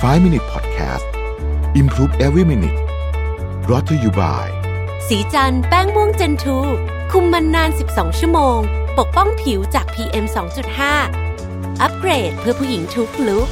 [0.00, 1.06] 5 Minute Podcast
[1.74, 2.78] Improve Every Minute
[3.66, 4.46] brought to you by
[5.08, 6.58] สีจันแป้งม่วงเจนทู
[7.12, 8.58] คุมมันนาน 12 ชั่วโมง
[8.98, 10.24] ปกป้องผิวจาก PM
[11.02, 13.48] 2.5 อัปเกรดเพื่อผู้หญิงทุกลุก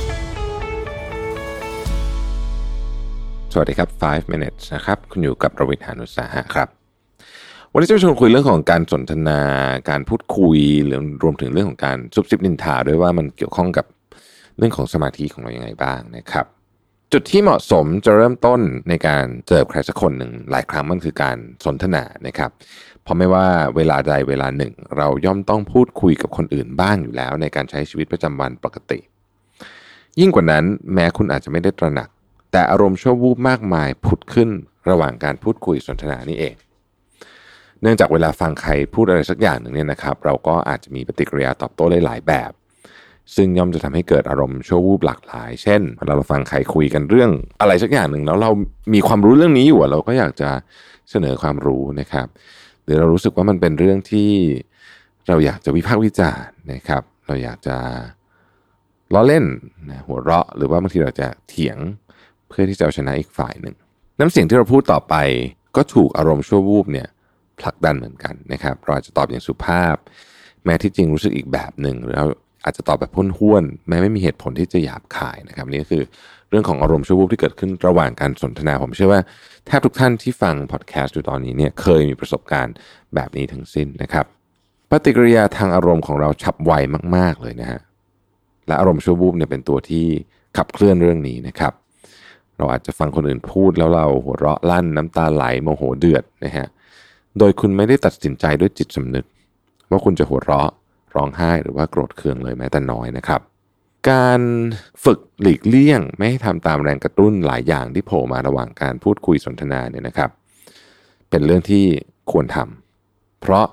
[3.52, 6.68] สวัสดีครับ 5 minutes นะครับ คุณอยู่กับประวิทยานุสาหะครับ
[7.72, 9.40] วันนี้จะมาชวนคุยเรื่องของการสนทนา
[9.90, 13.86] การพูดคุยหรือรวมถึงเรื่องของการซุบซิบนินทาด้วยว่ามันเกี่ยวข้องกับ
[14.58, 16.46] เรื่องของสมาธิของเราอย่างไรบ้างนะครับ
[17.12, 22.50] จุดที่เหมาะสมจะเริ่มต้นในการเจอใครสักคนหนึ่งหลายครั้งมันคือการสนทนานะครับ
[23.02, 28.98] เพราะไม่ว่าเวลาใดเวลาหนึ่ง เราย่อมต้องพูดคุยกับคนอื่นบ้างอยู่แล้ว ในการใช้ชีวิตประจำวันปกติ
[30.20, 30.64] ยิ่งกว่านั้น
[30.94, 32.08] แม้คุณอาจจะไม่ได้ตระหนัก
[32.52, 34.50] แต่อารมณ์ชั่ววูบมากมายผุดขึ้น
[34.88, 36.54] ระหว่างการพูดคุยสนทนานี่เอง
[37.82, 42.50] เนื่องจากเวลาฟังใครพูดอะไรสักอย่างหนึ่งเนี่ยนะครับ เราก็อาจจะมีปฏิกิริยาตอบโต้ได้หลายแบบ
[43.34, 47.30] ซึ่งย่อมจะทำให้เกิดอารมณ์ชั่ววูบหลากหลาย เช่นเวลาเราฟังใครคุยกันเรื่อง
[47.60, 48.50] อะไรสักอย่างหนึ่งแล้วเรา
[48.94, 50.50] มีความรู้เรื่องนี้อยู่เราก็อยากจะ
[51.10, 52.26] เสนอความรู้นะครับ
[52.84, 54.30] หรือเรารู้สึกว่ามันเป็นเรื่องที่
[55.28, 57.76] เราอยากจะวิพากษ์วิจารณ์นะครับ เราอยากจะ
[59.14, 59.44] ล้อเล่น
[59.90, 61.78] นะหัวเราะ หรือว่าบางทีเราจะเถียง
[62.48, 63.74] เพื่อที่จะเอาชนะอีกฝ่ายหนึ่ง
[64.18, 65.14] น้ำเสียงที่เราพูดต่อไป
[65.76, 67.08] ก็ถูกอารมณ์ชั่ววูบเนี่ย
[67.60, 69.96] ผลักดันเหมือนกันนะครับ เราอาจจะตอบอย่างสุภาพ
[70.64, 72.26] แม้ที่จริงรู้สึกอีกแบบหนึ่งหรือเรา
[72.66, 76.02] อาจจะตอบแบบพ้นห้วน แม้ไม่มีเหตุผลที่จะหยาบคายนะครับนี่ก็คือ
[76.50, 79.20] เรื่องของอารมณ์ชั่ววูบที่เกิดขึ้นระหว่างการสนทนา ผมเชื่อว่า
[79.66, 82.74] แทบทุกท่านที่ฟังพอดแคสต์อยู่ตอนนี้เนี่ยเคยมีประสบการณ์
[83.14, 84.26] แบบนี้ทั้งสิ้นนะครับ
[84.90, 86.72] ปฏิกิริยาทางอารมณ์ของเราฉับไว
[87.16, 87.80] มาก ๆ เลยนะฮะ
[88.66, 90.06] และอารมณ์ชั่ววูบเนี่ยเป็นตัวที่
[90.56, 91.72] ขับเคลื่อนเรื่องนี้นะครับ
[92.58, 96.66] เราอาจจะฟังคนอื่นพูดแล้วเราหัวเราะลั่นน้ำตาไหลโมโหเดือดนะฮะ
[97.38, 99.24] โดยคุณไม่ได้ตัดสินใจด้วยจิตสำนึก
[99.90, 100.70] ว่าคุณจะหัวเราะ
[101.16, 103.40] ร้องไห้หรือว่าโกรธเคืองเลยแม้แต่น้อยนะครับ
[104.10, 104.40] การ
[105.04, 110.30] ฝึกหลีกเลี่ยง ไม่ให้ทำตามแรงกระตุ้นหลายอย่างที่โผล่มาระหว่างการพูดคุยสนทนาเนี่ยนะครับ
[111.30, 111.84] เป็นเรื่องที่
[112.32, 113.66] ควรทำเพราะ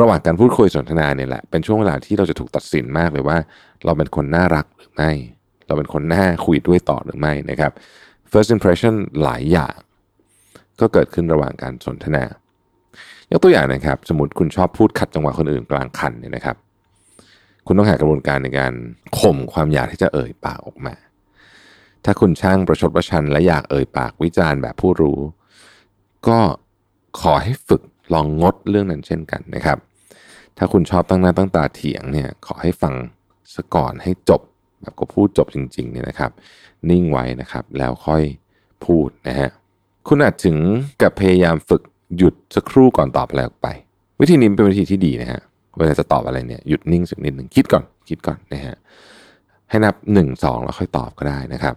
[0.00, 3.38] ระหว่างการพูดคุยสนทนาเนี่ยแหละเป็นช่วงเวลาที่เราจะถูกตัดสินมากเลยว่า
[3.84, 5.10] เราเป็นคนน่ารักหรือไม่
[5.66, 7.72] เราเป็นคนน่าคุยด้วยต่อหรือไม่นะครับ
[8.32, 9.76] first impression หลายอย่าง
[10.80, 12.24] ก็เกิดขึ้นระหว่างการสนทนา
[13.32, 16.56] ยกตัวอย่างนะครับ สมมติคุณชอบพูดขัดจังหวะคนอื่นกลางคันเนี่ยนะครับ
[17.66, 18.72] คุณต้องหากระบวนการในการ
[19.18, 20.94] ข่มความอยากที่จะเอ่ยปากออกมา
[22.04, 25.18] ถ้าคุณช่างประชดประชันและอยากเอ่ยปากวิจารณ์แบบผู้รู้
[26.28, 26.38] ก็
[27.20, 27.82] ขอให้ฝึก
[28.12, 29.78] ลองงดเรื่องนั้นเช่นกันนะครับ
[30.58, 32.94] ถ้าคุณชอบตั้งหน้าตั้งตาเถียงเนี่ยขอให้ฟัง
[33.54, 34.40] ซะก่อนให้จบ
[34.80, 36.30] แบบก็พูดจบจริงๆเนี่ยนะครับ
[36.90, 38.22] นิ่งไว้นะครับแล้วค่อย
[38.84, 39.50] พูดนะฮะ
[40.08, 40.56] คุณอาจถึง
[41.02, 41.82] กับพยายามฝึก
[42.16, 43.68] หยุดสักครู่ก่อนตอบอะไรออกไป
[44.20, 45.40] วิธีนี้เป็นวิธีที่ดีนะฮะ
[45.78, 48.76] เวลาจะตอบอะไรเนี่ยหยุดนิ่งสักนิดหนึ่งคิดก่อนคิดก่อนนะฮะ
[49.70, 51.74] ให้นับหนึ่งสองแล้วค่อยตอบก็ได้นะครับ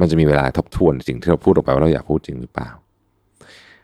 [0.00, 2.70] มันจะมีเวลาทบทวนสิ่งที่เราพูดออกไปว่าเราอยากพูดจริงหรือเปล่า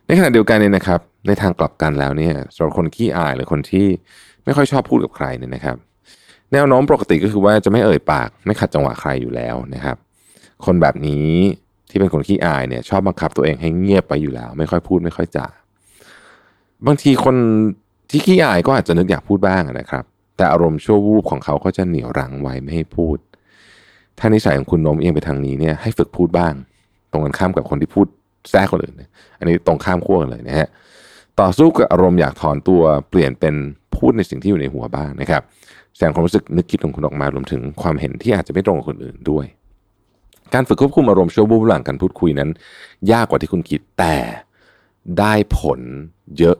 [0.06, 3.86] ในขณะเดียวกันเนี่ยนะครับ ในทางกลับกันแล้วเนี่ยสำหรับคนขี้อายหรือคนที่
[4.44, 5.76] ไม่ค่อยชอบพูดกับใครเนี่ยนะครับ
[6.52, 9.96] แนวโน้มปกติก็คือว่าจะไม่เอ่ยปากไม่ขัดจังหวะใครอยู่แล้วนะครับ
[10.64, 11.30] คนแบบนี้
[11.90, 15.48] ที่เป็นคนขี้อายเนี่ยชอบบังคับตัวเองให้เงียบไปอยู่แล้ว ไม่ค่อยพูดไม่ค่อยจ่า
[16.86, 17.36] บางทีคน
[18.14, 20.04] ที่ขี้อายก็อาจจะนึกอยากพูดบ้างนะครับ
[20.36, 23.18] แต่อารมณ์ชั่ววูบของเขาก็จะเหนี่ยวรั้งไว้ไม่ให้พูด
[24.18, 26.54] ถ้านิสัยของคุณโน้มเอียงไปทางนี้เนี่ยให้ฝึกพูดบ้าง
[27.10, 28.06] ตรงกันข้ามกับคนที่พูด
[28.50, 28.94] แทรกคนอื่น
[29.38, 30.68] อันนี้ตรงข้ามขั้วกันเลยนะฮะ
[31.40, 33.54] ต่อสู้กับอารมณ์อยากถอนตัวเปลี่ยนเป็น
[33.96, 35.42] พูดในสิ่งที่อยู่ในหัวบ้างนะครับ
[35.94, 39.46] แสดงความรู้สึกนึกคิดของคุณออกมารวมถึงความเห็นที่อาจจะไม่ตรงกับคนอื่นด้วย
[40.54, 42.50] การฝึกควบคุมอารมณ์ชั่ววูบหลังการพูดคุยนั้น
[43.12, 44.16] ยากกว่าที่คุณคิดแต่
[45.18, 45.80] ได้ผล
[46.38, 46.56] เยอะ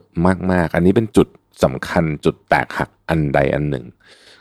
[0.53, 1.29] มากๆ อันนี้เป็นจุด
[1.63, 3.85] สำคัญจุดแตกหักอันใดอันหนึ่ง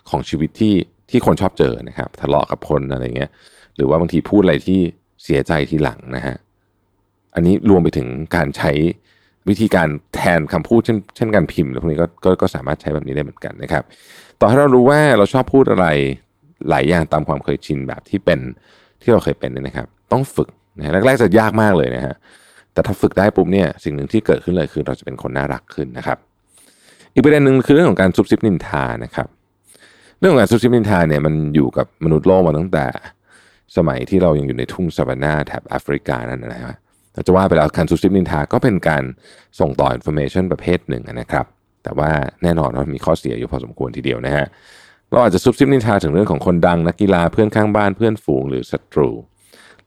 [0.10, 0.76] ของชีวิตที่
[1.10, 3.32] ที่คนชอบเจอนะครับ ทะเลาะกับคนอะไรเงี้ย
[3.76, 4.80] หรือว่าบางทีพูดอะไรที่
[5.24, 6.36] เสียใจทีหลังนะฮะ
[7.36, 8.72] อันนี้รวมไปถึงการใช้
[9.50, 13.84] วิธีการแทนคำพูดเช่นเช่นการพิมพ์หรือพวกนี้ก็ก็ก็สามารถใช้แบบนี้ได้เหมือนกันนะครับ
[14.40, 15.88] ต่อให้เรารู้ว่าเราชอบพูดอะไร
[16.70, 18.40] หลายอย่างตามความเคยชินแบบที่เป็น
[19.02, 22.16] ที่เราเคยเป็นเนี่ยนะครับ ต้องฝึกนะแรกๆจะยากมากเลยนะฮะ
[22.74, 26.18] แต่ถ้าฝึกได้ปุ๊บเนี่ยสิ่งหนึ่งที่เกิดขึ้นเลยคือเราจะเป็นคนน่ารักขึ้นนะครับ
[27.14, 29.28] อีกประเด็นหนึ่งคือเรื่องของการซุบซิบนินทานะครับ
[30.20, 32.86] เรื่องของการซุบซิบนินทาเนี่ยมันอยู่กับมนุษย์โลกมาตั้งแต่
[33.78, 36.76] สมัยที่เรายังอยู่ในทุ่งสะวันนาแถบแอฟริกานั่นนะฮะ
[37.14, 39.04] เราจะว่าไปแล้วการซุบซิบนินทาก็เป็นการ
[39.60, 41.46] ส่งต่อ information ประเภทหนึ่งนะครับ
[41.84, 42.12] แต่ว่า
[42.44, 44.46] แน่นอนว่ามีข้อเสียอยู่พอสมควรทีเดียวนะฮะ
[45.12, 49.10] เราอาจจะซุบซิบนินทาถึงเรื่องของคนดังนักกีฬาเพื่อนข้างบ้านเพื่อนฝูงหรือศัตรู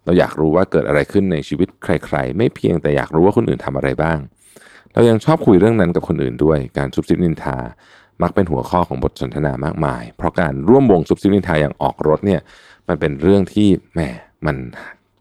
[0.04, 4.18] เราอยากรู้ว่าเกิดอะไรขึ้นในชีวิตใคร ๆ ไม่เพียงแต่อยากรู้ว่าคนอื่นทำอะไรบ้าง
[4.96, 7.56] เรายังชอบคุยเรื่องนั้นกับคนอื่นด้วย การซุบซิบนินทา
[8.22, 12.40] มักเป็นหัวข้อของบทสนทนามากมาย เพราะการร่วมวงซุบซิบนินทาอย่างออกรสเนี่ย
[12.88, 14.00] มันเป็นเรื่องที่แหม
[14.46, 14.56] มัน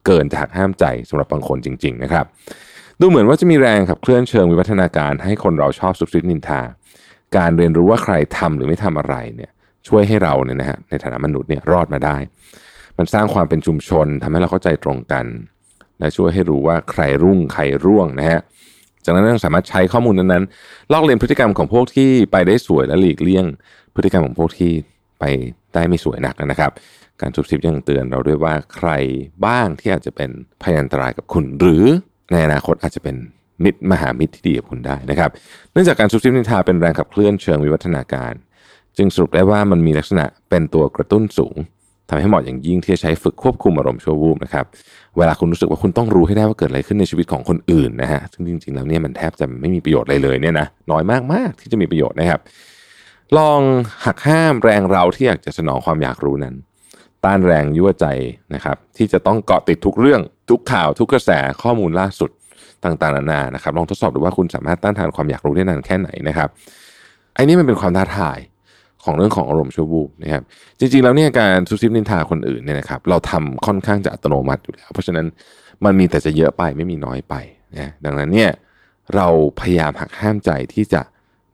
[0.06, 2.26] เกินจะหักห้ามใจสำหรับบางคนจริง ๆ นะครับ
[3.00, 6.62] ดูเหมือนว่าจะมีแรงขับเคลื่อนเชิงวิวัฒนาการให้คนเราชอบสุบซิบนินทา
[7.38, 9.52] การเรียนรู้ว่าใครทำหรือไม่ทำอะไรเนี่ย
[9.88, 12.18] ช่วยให้เราเนี่ยนะฮะในฐานะมนุษย์เนี่ยรอดมาได้
[12.98, 15.26] มันสร้างความเป็นชุมชนทำให้เราเข้าใจตรงกัน
[16.00, 18.40] และช่วยให้รู้ว่าใครรุ่งใครร่วงนะฮะ
[19.06, 23.46] จากนั้นเราสามารถใช้ข้อมูลนั้นๆ ลอกเลียนพฤติกรรมของพวกที่ไปได้สวยและหลีกเลี่ยง
[23.96, 24.72] พฤติกรรมของพวกที่
[25.20, 25.24] ไป
[25.74, 26.72] ได้ไม่สวยนักนะครับ
[27.22, 28.90] การสุบซิบยังเตือนเราด้วยว่าใคร
[29.46, 30.30] บ้างที่อาจจะเป็น
[30.64, 31.86] พยันตรายกับคุณ หรือ
[32.32, 33.16] ในอนาคตอาจจะเป็น
[33.64, 35.30] มิตรมหามิตรที่ดีกับคุณได้นะครับ
[35.72, 38.34] เนื่องจากการซุบซิบนินทาเป็นแรงขับเคลื่อนเชิงวิวัฒนาการ
[38.98, 41.56] จึงสรุปได้ว่ามันมีลักษณะเป็นตัวกระตุ้นสูง
[42.10, 44.66] ทำให้เหมาะอย่างยิ่งที่จะใช้ฝึกควบคุมอารมณ์ชั่ววูบนะครับ
[45.18, 51.04] เวลาคุณรู้สึกว่าคุณต้องรู้ให้ได้ว่าเกิดอะไรขึ้นในชีวิตของคนอื่นนะฮะซึ่งจริงๆแล้วเนี่ยมันแทบจะไม่มีประโยชน์อะไรเลยเนี่ยนะน้อย
[51.34, 52.40] มากๆที่จะมีประโยชน์นะครับ
[53.38, 53.62] ลอง
[54.06, 56.56] หักห้ามแรงเราที่อยากจะสนองความอยากรู้นั้น
[57.26, 58.06] ต้านแรงยั่วใจ
[58.54, 61.32] นะครับที่จะต้องเกาะติดทุกเรื่องทุกข่าวทุกกระแส
[61.62, 62.30] ข้อมูลล่าสุด
[62.84, 66.50] ต่างๆนานานะครับลองทดสอบดูว่าคุณสามารถต้านทานความอยากรู้ได้นานแค่ไหนนะครับ
[67.36, 68.38] ไอ้นี่มันเป็นความท้าทาย
[69.06, 70.44] ของเรื่องของอารมณ์ชั่ววูบนะครับ
[70.80, 75.26] จริงๆแล้วเนี่ยการซุบซิบนินทาคนอื่นเนี่ยนะครับเราทำค่อนข้างจะอัตโนมัติอยู่แล้ว เพราะฉะนั้น
[75.86, 77.36] มันมีแต่จะเยอะไปไม่มีน้อยไป
[77.78, 78.52] นะดังนั้นเนี่ย
[79.16, 79.28] เรา
[79.60, 81.02] พยายามหักห้ามใจที่จะ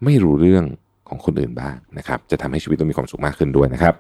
[0.03, 0.63] ไม่รู้เรื่อง
[1.09, 3.94] ของคนอื่นบ้างนะครับ จะทำให้ชีวิตเรามีความสุขมากขึ้นด้วยนะครับ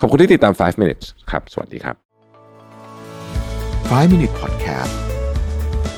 [0.00, 1.96] ขอบคุณที่ติดตาม 5 minutes ครับ สวัสดีครับ
[3.90, 4.94] 5 Minute Podcast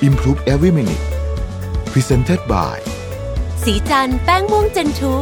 [0.09, 1.05] Improve Every Minute
[1.93, 2.77] Presented by
[3.65, 5.15] สีจันแป้งม่วงเจนทู